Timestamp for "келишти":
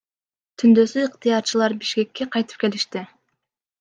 2.65-3.05